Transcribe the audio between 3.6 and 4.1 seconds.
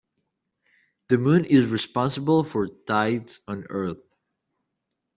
earth.